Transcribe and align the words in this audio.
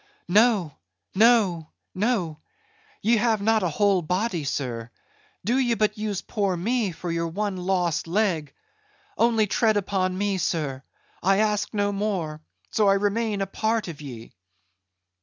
"No, 0.27 0.79
no, 1.13 1.69
no! 1.93 2.39
ye 3.03 3.17
have 3.17 3.39
not 3.39 3.61
a 3.61 3.69
whole 3.69 4.01
body, 4.01 4.43
sir; 4.45 4.89
do 5.45 5.59
ye 5.59 5.75
but 5.75 5.95
use 5.95 6.23
poor 6.23 6.57
me 6.57 6.91
for 6.91 7.11
your 7.11 7.27
one 7.27 7.55
lost 7.55 8.07
leg; 8.07 8.51
only 9.15 9.45
tread 9.45 9.77
upon 9.77 10.17
me, 10.17 10.39
sir; 10.39 10.81
I 11.21 11.37
ask 11.37 11.71
no 11.71 11.91
more, 11.91 12.41
so 12.71 12.87
I 12.89 12.95
remain 12.95 13.41
a 13.41 13.45
part 13.45 13.87
of 13.87 14.01
ye." 14.01 14.33